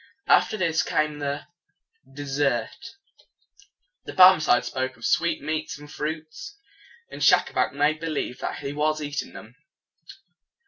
[0.25, 1.45] After this came the
[2.11, 2.95] des sert.
[4.05, 6.57] The Barmecide spoke of sweet meats and fruits;
[7.11, 9.53] and Schacabac made believe that he was eating them.